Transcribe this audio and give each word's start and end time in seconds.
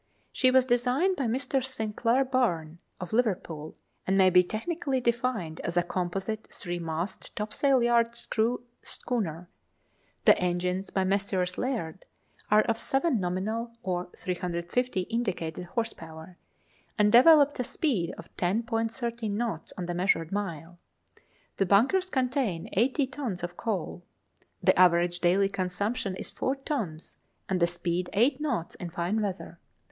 She 0.31 0.49
was 0.49 0.65
designed 0.65 1.15
by 1.15 1.25
Mr. 1.27 1.63
St. 1.63 1.95
Clare 1.95 2.25
Byrne, 2.25 2.79
of 2.99 3.13
Liverpool, 3.13 3.75
and 4.07 4.17
may 4.17 4.31
be 4.31 4.41
technically 4.41 4.99
defined 4.99 5.59
as 5.59 5.77
a 5.77 5.83
composite 5.83 6.47
three 6.51 6.79
masted 6.79 7.29
topsail 7.35 7.83
yard 7.83 8.15
screw 8.15 8.63
schooner. 8.81 9.47
The 10.25 10.35
engines, 10.39 10.89
by 10.89 11.03
Messrs. 11.03 11.55
Laird, 11.59 12.07
are 12.49 12.63
of 12.63 12.79
70 12.79 13.19
nominal 13.19 13.73
or 13.83 14.09
350 14.17 15.01
indicated 15.01 15.65
horse 15.65 15.93
power, 15.93 16.35
and 16.97 17.11
developed 17.11 17.59
a 17.59 17.63
speed 17.63 18.11
of 18.17 18.35
10.13 18.37 19.29
knots 19.29 19.71
on 19.77 19.85
the 19.85 19.93
measured 19.93 20.31
mile. 20.31 20.79
The 21.57 21.67
bunkers 21.67 22.09
contain 22.09 22.69
80 22.73 23.05
tons 23.05 23.43
of 23.43 23.55
coal. 23.55 24.01
The 24.63 24.75
average 24.79 25.19
daily 25.19 25.47
consumption 25.49 26.15
is 26.15 26.31
four 26.31 26.55
tons, 26.55 27.19
and 27.47 27.59
the 27.59 27.67
speed 27.67 28.09
eight 28.13 28.41
knots 28.41 28.73
in 28.73 28.89
fine 28.89 29.21
weather. 29.21 29.59